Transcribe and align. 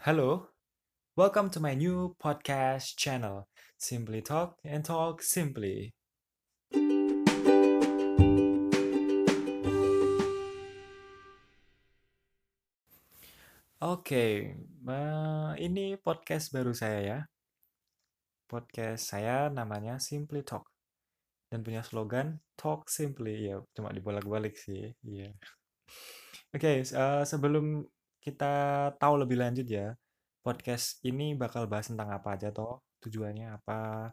Hello, 0.00 0.48
welcome 1.12 1.52
to 1.52 1.60
my 1.60 1.76
new 1.76 2.16
podcast 2.16 2.96
channel, 2.96 3.44
Simply 3.76 4.24
Talk 4.24 4.56
and 4.64 4.80
Talk 4.80 5.20
Simply. 5.20 5.92
Oke, 13.84 14.56
eh, 14.56 15.50
ini 15.60 16.00
podcast 16.00 16.48
baru 16.48 16.72
saya 16.72 17.00
ya. 17.04 17.18
Podcast 18.48 19.04
saya 19.04 19.52
namanya 19.52 20.00
Simply 20.00 20.40
Talk 20.40 20.64
dan 21.52 21.60
punya 21.60 21.84
slogan 21.84 22.40
Talk 22.56 22.88
Simply. 22.88 23.52
Ya, 23.52 23.60
cuma 23.76 23.92
dibolak-balik 23.92 24.56
sih. 24.56 24.96
Iya. 25.04 25.36
Oke, 26.56 26.88
eh, 26.88 27.22
sebelum 27.28 27.84
kita 28.20 28.52
tahu 29.00 29.14
lebih 29.24 29.40
lanjut 29.40 29.66
ya, 29.66 29.96
podcast 30.44 31.00
ini 31.08 31.32
bakal 31.36 31.64
bahas 31.72 31.88
tentang 31.88 32.12
apa 32.12 32.36
aja 32.36 32.48
toh, 32.52 32.84
tujuannya 33.00 33.56
apa, 33.56 34.12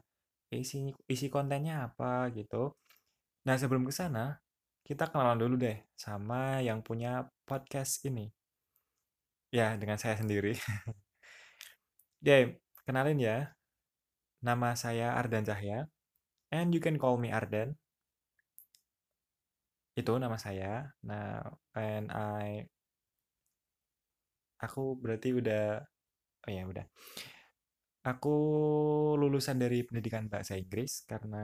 isi 0.52 0.92
isi 1.12 1.28
kontennya 1.28 1.92
apa 1.92 2.32
gitu. 2.32 2.72
Nah, 3.48 3.56
sebelum 3.60 3.84
ke 3.88 3.94
sana, 3.96 4.40
kita 4.88 5.12
kenalan 5.12 5.40
dulu 5.40 5.56
deh 5.60 5.78
sama 6.00 6.64
yang 6.64 6.80
punya 6.84 7.28
podcast 7.44 8.04
ini. 8.08 8.32
Ya, 9.52 9.76
dengan 9.80 10.00
saya 10.00 10.16
sendiri. 10.20 10.56
Oke, 12.24 12.60
kenalin 12.88 13.20
ya. 13.20 13.38
Nama 14.44 14.70
saya 14.80 15.16
Ardan 15.20 15.44
Cahya, 15.48 15.88
and 16.52 16.72
you 16.76 16.80
can 16.84 16.96
call 16.96 17.20
me 17.20 17.32
Ardan. 17.32 17.76
Itu 20.00 20.16
nama 20.20 20.38
saya. 20.40 20.94
Nah, 21.04 21.44
and 21.76 22.08
I 22.14 22.70
aku 24.64 24.98
berarti 24.98 25.30
udah 25.36 25.82
oh 26.48 26.52
ya 26.52 26.64
udah. 26.68 26.86
Aku 28.08 28.36
lulusan 29.20 29.60
dari 29.60 29.84
pendidikan 29.84 30.32
bahasa 30.32 30.56
Inggris 30.56 31.04
karena 31.04 31.44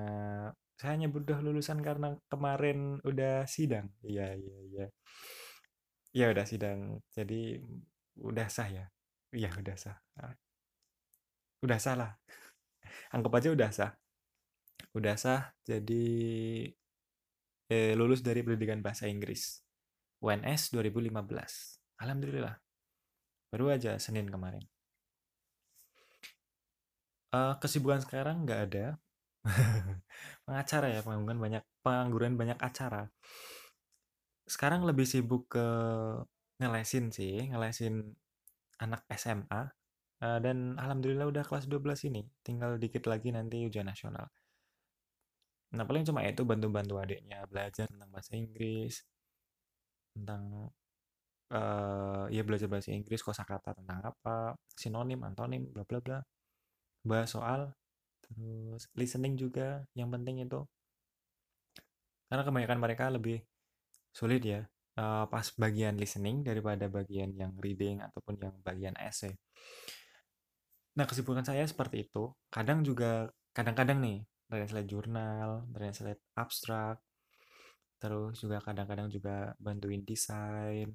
saya 0.79 0.95
nyebut 0.95 1.27
udah 1.27 1.39
lulusan 1.43 1.83
karena 1.83 2.15
kemarin 2.31 3.03
udah 3.03 3.43
sidang. 3.45 3.91
Iya, 3.99 4.31
iya, 4.39 4.57
iya. 4.71 4.85
Iya 6.15 6.25
udah 6.33 6.45
sidang. 6.45 6.79
Jadi 7.15 7.57
udah 8.21 8.47
sah 8.49 8.69
ya. 8.69 8.85
Iya 9.33 9.49
udah 9.61 9.75
sah. 9.77 9.97
Ah, 10.21 10.33
Udah 11.63 11.79
sah 11.79 11.95
lah. 11.95 12.11
Anggap 13.15 13.33
aja 13.39 13.49
udah 13.55 13.69
sah. 13.73 13.91
Udah 14.93 15.15
sah 15.17 15.41
jadi 15.65 16.05
eh, 17.71 17.93
lulus 17.99 18.21
dari 18.23 18.41
pendidikan 18.45 18.79
bahasa 18.79 19.07
Inggris. 19.09 19.63
UNS 20.23 20.71
2015. 20.71 21.79
Alhamdulillah. 21.99 22.55
Baru 23.53 23.69
aja 23.69 24.01
Senin 24.01 24.25
kemarin. 24.33 24.65
Eh, 27.33 27.53
kesibukan 27.61 28.01
sekarang 28.01 28.45
nggak 28.45 28.61
ada. 28.69 28.85
Pengacara 30.45 30.87
ya, 30.89 31.01
pengangguran 31.05 31.37
banyak 31.37 31.63
pengangguran 31.85 32.33
banyak 32.33 32.57
acara. 32.57 33.09
Sekarang 34.49 34.81
lebih 34.89 35.05
sibuk 35.05 35.49
ke 35.53 35.65
ngelesin 36.61 37.13
sih, 37.13 37.45
ngelesin 37.49 38.17
anak 38.81 39.05
SMA. 39.21 39.61
Eh, 40.23 40.39
dan 40.45 40.57
alhamdulillah 40.81 41.29
udah 41.29 41.43
kelas 41.45 41.65
12 41.69 42.09
ini. 42.09 42.25
Tinggal 42.41 42.81
dikit 42.81 43.05
lagi 43.05 43.29
nanti 43.29 43.65
ujian 43.69 43.85
nasional. 43.85 44.29
Nah, 45.73 45.85
paling 45.89 46.05
cuma 46.05 46.21
itu 46.21 46.45
bantu-bantu 46.45 47.01
adiknya 47.01 47.49
belajar 47.49 47.89
tentang 47.89 48.09
bahasa 48.13 48.37
Inggris, 48.37 49.01
tentang 50.13 50.69
eh 51.53 52.25
ya 52.35 52.41
belajar 52.47 52.67
bahasa 52.71 52.89
Inggris, 52.91 53.21
kosakata 53.21 53.77
tentang 53.77 53.99
apa, 54.01 54.57
sinonim, 54.81 55.21
antonim, 55.27 55.69
bla 55.73 55.83
bla 55.85 55.99
bla. 56.05 56.19
Bahas 57.05 57.29
soal, 57.35 57.61
terus 58.25 58.89
listening 58.97 59.35
juga 59.37 59.85
yang 59.97 60.09
penting 60.13 60.43
itu. 60.45 60.61
Karena 62.29 62.43
kebanyakan 62.47 62.79
mereka 62.81 63.05
lebih 63.13 63.37
sulit 64.13 64.41
ya 64.45 64.61
eh, 64.97 65.25
pas 65.29 65.45
bagian 65.57 65.95
listening 65.97 66.41
daripada 66.45 66.85
bagian 66.89 67.33
yang 67.37 67.53
reading 67.61 68.01
ataupun 68.01 68.35
yang 68.41 68.55
bagian 68.65 68.95
essay. 69.01 69.33
Nah, 70.97 71.05
kesibukan 71.09 71.41
saya 71.45 71.65
seperti 71.65 72.05
itu. 72.05 72.29
Kadang 72.53 72.85
juga, 72.85 73.25
kadang-kadang 73.57 73.97
nih, 74.05 74.17
translate 74.45 74.89
jurnal, 74.89 75.65
translate 75.73 76.21
abstrak, 76.37 77.01
terus 77.97 78.37
juga 78.37 78.61
kadang-kadang 78.61 79.09
juga 79.09 79.57
bantuin 79.57 80.05
desain, 80.05 80.93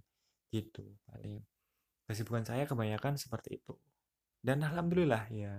gitu. 0.52 0.84
Paling 1.08 1.40
kesibukan 2.08 2.44
saya 2.44 2.64
kebanyakan 2.64 3.20
seperti 3.20 3.60
itu. 3.60 3.74
Dan 4.38 4.62
alhamdulillah 4.64 5.28
ya, 5.34 5.54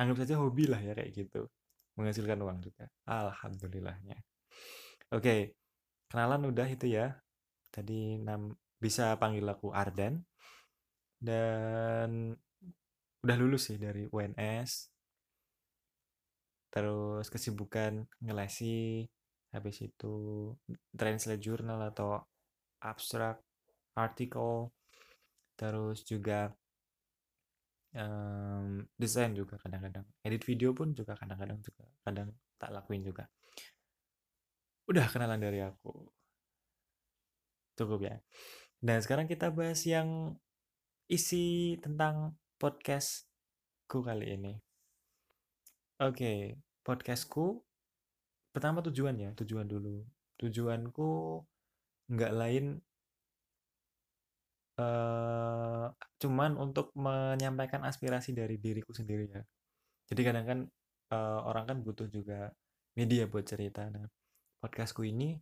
anggap 0.00 0.16
saja 0.24 0.40
hobi 0.40 0.66
lah 0.66 0.80
ya 0.80 0.92
kayak 0.96 1.12
gitu. 1.14 1.46
Menghasilkan 1.96 2.40
uang 2.42 2.58
juga. 2.60 2.90
Alhamdulillahnya. 3.08 4.18
Oke, 5.14 5.56
kenalan 6.10 6.50
udah 6.50 6.68
itu 6.68 6.90
ya. 6.90 7.16
Tadi 7.72 8.20
nam 8.20 8.56
bisa 8.76 9.16
panggil 9.16 9.44
aku 9.48 9.72
Ardan 9.72 10.20
dan 11.16 12.36
udah 13.24 13.36
lulus 13.40 13.72
sih 13.72 13.80
dari 13.80 14.04
UNS 14.06 14.92
terus 16.68 17.32
kesibukan 17.32 18.04
ngelesi 18.20 19.08
habis 19.50 19.80
itu 19.80 20.14
translate 20.92 21.40
jurnal 21.40 21.88
atau 21.88 22.20
abstrak 22.86 23.42
artikel 23.98 24.70
terus 25.56 26.04
juga 26.04 26.52
em, 27.96 28.84
desain 28.94 29.32
juga 29.32 29.56
kadang-kadang. 29.58 30.04
Edit 30.22 30.44
video 30.44 30.70
pun 30.76 30.92
juga 30.92 31.16
kadang-kadang 31.16 31.58
juga 31.64 31.84
kadang 32.04 32.28
tak 32.60 32.70
lakuin 32.70 33.02
juga. 33.02 33.24
Udah 34.86 35.06
kenalan 35.10 35.40
dari 35.42 35.64
aku. 35.64 35.92
Cukup 37.76 38.00
ya. 38.06 38.16
Dan 38.78 39.00
sekarang 39.02 39.26
kita 39.26 39.50
bahas 39.50 39.82
yang 39.88 40.36
isi 41.08 41.76
tentang 41.80 42.36
podcastku 42.60 44.04
kali 44.04 44.36
ini. 44.36 44.54
Oke 45.96 46.60
podcastku 46.84 47.64
pertama 48.52 48.84
tujuannya 48.84 49.32
tujuan 49.34 49.64
dulu. 49.64 50.04
Tujuanku 50.36 51.40
nggak 52.12 52.32
lain 52.40 52.64
eh 54.76 55.86
cuman 56.20 56.52
untuk 56.60 56.92
menyampaikan 56.96 57.82
aspirasi 57.88 58.36
dari 58.36 58.60
diriku 58.60 58.92
sendiri 58.92 59.24
ya. 59.32 59.42
Jadi 60.10 60.20
kadang 60.26 60.46
kan 60.50 60.58
eh, 61.14 61.40
orang 61.48 61.64
kan 61.70 61.78
butuh 61.86 62.08
juga 62.12 62.52
media 62.98 63.24
buat 63.32 63.44
cerita. 63.48 63.88
Nah 63.88 64.04
podcastku 64.60 65.02
ini 65.06 65.36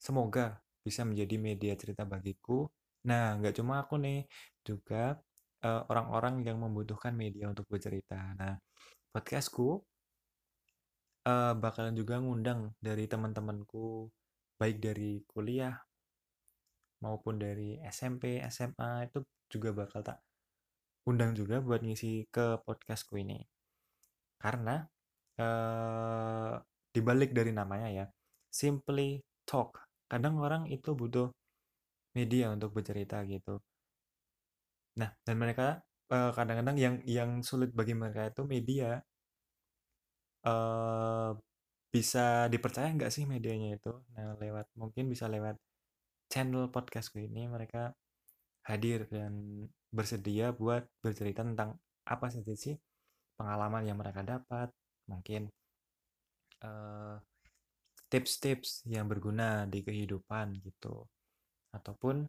semoga 0.00 0.60
bisa 0.84 1.02
menjadi 1.08 1.36
media 1.40 1.72
cerita 1.76 2.04
bagiku. 2.04 2.68
Nah 3.08 3.36
nggak 3.40 3.54
cuma 3.58 3.74
aku 3.84 3.96
nih 4.04 4.28
juga 4.68 5.16
eh, 5.64 5.82
orang-orang 5.90 6.44
yang 6.46 6.58
membutuhkan 6.64 7.12
media 7.16 7.48
untuk 7.52 7.64
bercerita. 7.72 8.36
Nah 8.40 8.56
podcastku 9.12 9.80
eh, 11.28 11.52
bakalan 11.62 11.94
juga 12.00 12.14
ngundang 12.20 12.60
dari 12.80 13.04
teman-temanku 13.08 14.08
baik 14.60 14.76
dari 14.84 15.24
kuliah 15.24 15.72
maupun 17.00 17.40
dari 17.40 17.80
SMP, 17.80 18.44
SMA 18.52 19.08
itu 19.08 19.24
juga 19.48 19.72
bakal 19.72 20.04
tak 20.04 20.20
undang 21.08 21.32
juga 21.32 21.64
buat 21.64 21.80
ngisi 21.80 22.28
ke 22.28 22.60
podcastku 22.66 23.16
ini. 23.16 23.40
Karena 24.42 24.84
eh, 25.40 26.52
dibalik 26.94 27.30
dari 27.32 27.52
namanya 27.56 27.88
ya, 27.88 28.06
simply 28.52 29.20
talk. 29.48 29.80
Kadang 30.10 30.36
orang 30.44 30.68
itu 30.68 30.92
butuh 30.92 31.28
media 32.18 32.52
untuk 32.54 32.70
bercerita 32.76 33.22
gitu. 33.24 33.56
Nah, 35.00 35.10
dan 35.26 35.36
mereka 35.42 35.66
eh, 36.12 36.30
kadang-kadang 36.36 36.76
yang 36.84 36.94
yang 37.16 37.30
sulit 37.48 37.70
bagi 37.78 37.94
mereka 38.00 38.22
itu 38.30 38.42
media 38.54 39.00
eh 40.44 41.30
bisa 41.90 42.46
dipercaya 42.46 42.88
nggak 42.94 43.10
sih 43.10 43.26
medianya 43.26 43.76
itu? 43.76 43.92
Nah, 44.14 44.38
lewat 44.38 44.70
mungkin 44.78 45.10
bisa 45.10 45.26
lewat 45.26 45.58
channel 46.30 46.70
podcastku 46.70 47.18
ini 47.18 47.50
mereka 47.50 47.90
hadir 48.70 49.10
dan 49.10 49.66
bersedia 49.90 50.54
buat 50.54 50.86
bercerita 51.02 51.42
tentang 51.42 51.74
apa 52.06 52.26
saja 52.30 52.54
sih 52.54 52.78
pengalaman 53.34 53.82
yang 53.82 53.98
mereka 53.98 54.22
dapat, 54.22 54.70
mungkin 55.10 55.50
eh, 56.62 57.16
tips-tips 58.10 58.86
yang 58.86 59.10
berguna 59.10 59.66
di 59.66 59.82
kehidupan 59.82 60.62
gitu, 60.62 61.06
ataupun 61.74 62.26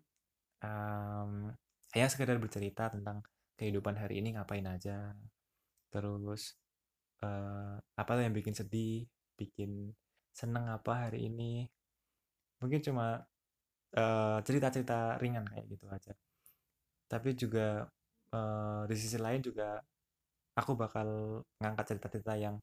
em, 0.66 1.32
ya 1.94 2.08
sekedar 2.10 2.38
bercerita 2.42 2.90
tentang 2.90 3.22
kehidupan 3.60 3.98
hari 4.00 4.26
ini 4.26 4.34
ngapain 4.38 4.66
aja, 4.66 5.14
terus 5.94 6.58
eh, 7.22 7.76
apa 7.78 8.12
yang 8.18 8.34
bikin 8.34 8.56
sedih, 8.58 9.06
bikin 9.42 9.72
seneng 10.40 10.66
apa 10.78 10.92
hari 11.10 11.20
ini, 11.30 11.66
mungkin 12.62 12.82
cuma 12.88 13.08
eh, 14.02 14.38
cerita-cerita 14.48 15.18
ringan 15.22 15.46
kayak 15.52 15.66
gitu 15.74 15.88
aja. 15.98 16.14
tapi 17.12 17.30
juga 17.36 17.84
uh, 18.36 18.84
di 18.90 18.96
sisi 18.96 19.18
lain 19.20 19.42
juga 19.44 19.80
aku 20.60 20.72
bakal 20.80 21.08
ngangkat 21.60 21.86
cerita-cerita 21.96 22.34
yang 22.40 22.56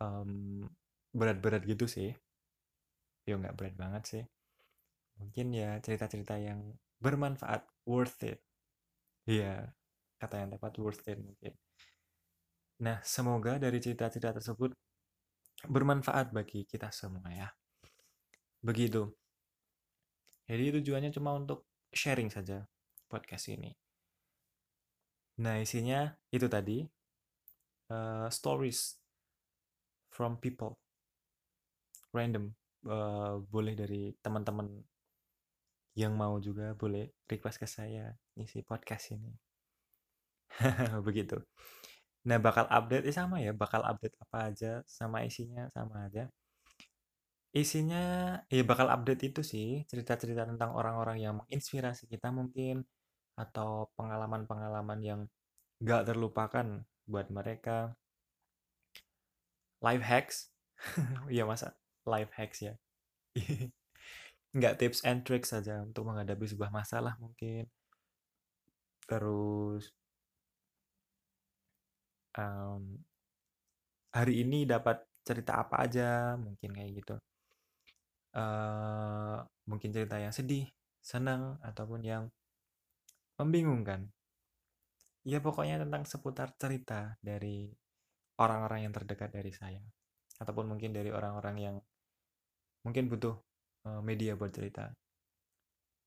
um, 0.00 0.64
berat-berat 1.12 1.62
gitu 1.68 1.84
sih. 1.88 2.10
Ya 3.28 3.34
nggak 3.40 3.56
berat 3.58 3.74
banget 3.82 4.02
sih. 4.12 4.24
Mungkin 5.20 5.46
ya 5.54 5.70
cerita-cerita 5.84 6.34
yang 6.48 6.60
bermanfaat 7.04 7.62
worth 7.86 8.20
it. 8.26 8.38
Iya 9.26 9.70
kata 10.20 10.34
yang 10.42 10.50
tepat 10.54 10.72
worth 10.82 11.04
it 11.10 11.18
mungkin. 11.18 11.52
Nah 12.84 12.98
semoga 13.14 13.52
dari 13.64 13.78
cerita-cerita 13.84 14.30
tersebut 14.38 14.70
bermanfaat 15.66 16.34
bagi 16.34 16.66
kita 16.66 16.90
semua 16.90 17.28
ya. 17.30 17.48
Begitu. 18.62 19.10
Jadi 20.46 20.82
tujuannya 20.82 21.10
cuma 21.14 21.34
untuk 21.34 21.66
sharing 21.94 22.30
saja 22.30 22.66
podcast 23.06 23.50
ini. 23.50 23.70
Nah 25.42 25.58
isinya 25.62 26.12
itu 26.30 26.46
tadi 26.50 26.82
uh, 27.90 28.28
stories 28.30 28.98
from 30.10 30.38
people. 30.38 30.78
Random. 32.12 32.52
Uh, 32.82 33.38
boleh 33.46 33.78
dari 33.78 34.10
teman-teman 34.18 34.66
yang 35.94 36.18
mau 36.18 36.42
juga 36.42 36.74
boleh 36.74 37.14
request 37.30 37.62
ke 37.62 37.68
saya 37.70 38.10
isi 38.34 38.66
podcast 38.66 39.14
ini. 39.14 39.30
Begitu 41.06 41.38
nah 42.28 42.38
bakal 42.38 42.66
update 42.70 43.04
eh, 43.10 43.14
sama 43.14 43.36
ya 43.42 43.50
bakal 43.62 43.82
update 43.82 44.14
apa 44.22 44.36
aja 44.50 44.72
sama 44.86 45.26
isinya 45.28 45.66
sama 45.74 46.06
aja. 46.06 46.30
Isinya 47.52 48.02
ya 48.48 48.62
bakal 48.64 48.88
update 48.88 49.22
itu 49.28 49.40
sih 49.44 49.68
cerita-cerita 49.90 50.48
tentang 50.48 50.72
orang-orang 50.72 51.20
yang 51.20 51.34
menginspirasi 51.40 52.08
kita 52.08 52.32
mungkin 52.32 52.80
atau 53.36 53.92
pengalaman-pengalaman 53.96 55.00
yang 55.04 55.20
gak 55.84 56.08
terlupakan 56.08 56.66
buat 57.04 57.28
mereka. 57.28 57.92
Life 59.84 60.04
hacks. 60.04 60.36
Ya 61.36 61.44
masa 61.44 61.76
life 62.08 62.32
hacks 62.34 62.58
ya? 62.64 62.74
Nggak 64.56 64.74
tips 64.80 65.00
and 65.08 65.24
tricks 65.24 65.52
saja 65.52 65.80
untuk 65.84 66.08
menghadapi 66.08 66.44
sebuah 66.44 66.72
masalah 66.72 67.16
mungkin. 67.20 67.68
Terus 69.08 69.92
um, 72.36 73.00
hari 74.12 74.44
ini 74.44 74.64
dapat 74.68 75.02
cerita 75.22 75.62
apa 75.62 75.86
aja 75.86 76.34
mungkin 76.36 76.70
kayak 76.74 76.92
gitu. 76.98 77.16
Uh, 78.32 79.44
mungkin 79.68 79.92
cerita 79.92 80.16
yang 80.16 80.32
sedih 80.32 80.68
senang 81.02 81.60
ataupun 81.60 82.00
yang 82.00 82.24
membingungkan. 83.36 84.08
Ya 85.22 85.38
pokoknya 85.38 85.78
tentang 85.78 86.02
seputar 86.08 86.56
cerita 86.58 87.14
dari 87.22 87.70
orang-orang 88.42 88.88
yang 88.88 88.92
terdekat 88.92 89.30
dari 89.30 89.52
saya 89.54 89.82
ataupun 90.42 90.66
mungkin 90.66 90.90
dari 90.90 91.14
orang-orang 91.14 91.56
yang 91.60 91.76
mungkin 92.82 93.06
butuh 93.06 93.38
uh, 93.86 94.02
media 94.02 94.34
buat 94.34 94.50
cerita. 94.50 94.90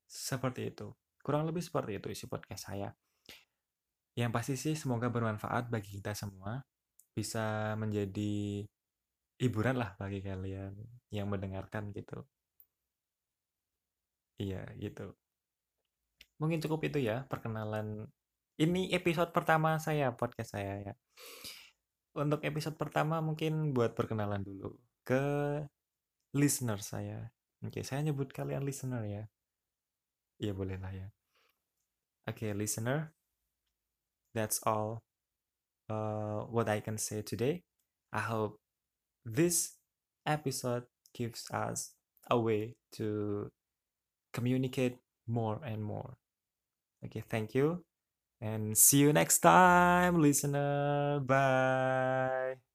Seperti 0.04 0.68
itu. 0.68 0.92
Kurang 1.24 1.48
lebih 1.48 1.64
seperti 1.64 1.98
itu 1.98 2.06
isi 2.12 2.26
podcast 2.28 2.70
saya 2.70 2.92
yang 4.16 4.32
pasti 4.32 4.56
sih 4.56 4.74
semoga 4.74 5.12
bermanfaat 5.12 5.68
bagi 5.68 6.00
kita 6.00 6.16
semua 6.16 6.64
bisa 7.12 7.76
menjadi 7.76 8.64
hiburan 9.36 9.76
lah 9.76 9.92
bagi 10.00 10.24
kalian 10.24 10.72
yang 11.12 11.28
mendengarkan 11.28 11.92
gitu 11.92 12.24
iya 14.40 14.64
gitu 14.80 15.12
mungkin 16.40 16.60
cukup 16.60 16.88
itu 16.88 16.98
ya 17.04 17.24
perkenalan 17.28 18.08
ini 18.56 18.88
episode 18.92 19.32
pertama 19.36 19.76
saya 19.76 20.12
podcast 20.16 20.56
saya 20.56 20.92
ya 20.92 20.94
untuk 22.16 22.40
episode 22.48 22.80
pertama 22.80 23.20
mungkin 23.20 23.76
buat 23.76 23.92
perkenalan 23.92 24.40
dulu 24.40 24.72
ke 25.04 25.24
listener 26.36 26.80
saya. 26.80 27.32
Oke, 27.64 27.80
saya 27.80 28.04
nyebut 28.04 28.32
kalian 28.32 28.64
listener 28.64 29.02
ya. 29.04 29.22
Iya 30.36 30.52
boleh 30.52 30.76
lah 30.76 30.92
ya. 30.92 31.08
Oke, 32.28 32.52
listener. 32.52 33.15
That's 34.36 34.60
all 34.68 35.00
uh, 35.88 36.44
what 36.52 36.68
I 36.68 36.80
can 36.80 36.98
say 36.98 37.22
today. 37.22 37.64
I 38.12 38.20
hope 38.20 38.60
this 39.24 39.80
episode 40.26 40.84
gives 41.14 41.48
us 41.50 41.96
a 42.30 42.38
way 42.38 42.76
to 43.00 43.50
communicate 44.34 44.98
more 45.26 45.60
and 45.64 45.82
more. 45.82 46.18
Okay, 47.04 47.24
thank 47.28 47.54
you. 47.54 47.84
And 48.40 48.76
see 48.76 48.98
you 48.98 49.12
next 49.12 49.40
time, 49.40 50.20
listener. 50.20 51.20
Bye. 51.24 52.65